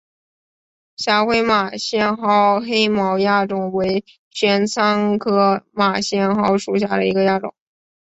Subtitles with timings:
[0.97, 7.53] 狭盔马先蒿黑毛亚种为玄参科马先蒿属下的一个亚种。